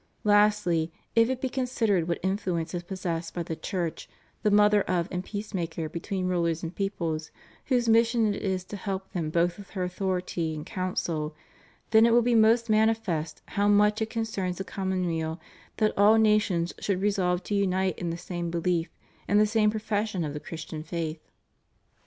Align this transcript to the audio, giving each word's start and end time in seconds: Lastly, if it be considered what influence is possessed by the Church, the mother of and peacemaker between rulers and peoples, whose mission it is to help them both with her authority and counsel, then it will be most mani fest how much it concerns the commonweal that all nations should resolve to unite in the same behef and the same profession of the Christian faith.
Lastly, 0.23 0.91
if 1.15 1.29
it 1.29 1.39
be 1.41 1.47
considered 1.47 2.07
what 2.07 2.17
influence 2.23 2.73
is 2.73 2.81
possessed 2.81 3.35
by 3.35 3.43
the 3.43 3.55
Church, 3.55 4.09
the 4.41 4.49
mother 4.49 4.81
of 4.81 5.07
and 5.11 5.23
peacemaker 5.23 5.87
between 5.89 6.25
rulers 6.27 6.63
and 6.63 6.75
peoples, 6.75 7.29
whose 7.65 7.87
mission 7.87 8.33
it 8.33 8.41
is 8.41 8.63
to 8.63 8.75
help 8.77 9.11
them 9.11 9.29
both 9.29 9.59
with 9.59 9.69
her 9.69 9.83
authority 9.83 10.55
and 10.55 10.65
counsel, 10.65 11.35
then 11.91 12.07
it 12.07 12.13
will 12.13 12.23
be 12.23 12.33
most 12.33 12.67
mani 12.67 12.95
fest 12.95 13.43
how 13.49 13.67
much 13.67 14.01
it 14.01 14.09
concerns 14.09 14.57
the 14.57 14.63
commonweal 14.63 15.39
that 15.77 15.93
all 15.95 16.17
nations 16.17 16.73
should 16.79 16.99
resolve 16.99 17.43
to 17.43 17.53
unite 17.53 17.95
in 17.99 18.09
the 18.09 18.17
same 18.17 18.51
behef 18.51 18.87
and 19.27 19.39
the 19.39 19.45
same 19.45 19.69
profession 19.69 20.23
of 20.23 20.33
the 20.33 20.39
Christian 20.39 20.81
faith. 20.81 21.19